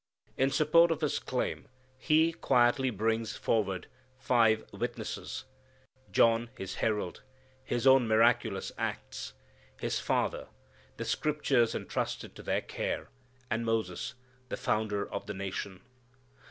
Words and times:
In 0.35 0.49
support 0.49 0.89
of 0.89 1.01
His 1.01 1.19
claim 1.19 1.67
He 1.99 2.31
quietly 2.33 2.89
brings 2.89 3.35
forward 3.37 3.85
five 4.17 4.63
witnesses, 4.73 5.45
John 6.11 6.49
His 6.57 6.73
herald, 6.77 7.21
His 7.63 7.85
own 7.85 8.07
miraculous 8.07 8.71
acts, 8.79 9.33
His 9.79 9.99
Father, 9.99 10.47
the 10.97 11.05
Scriptures 11.05 11.75
entrusted 11.75 12.33
to 12.33 12.41
their 12.41 12.61
care, 12.61 13.09
and 13.51 13.63
Moses, 13.63 14.15
the 14.49 14.57
founder 14.57 15.07
of 15.07 15.27
the 15.27 15.35
nation. 15.35 15.81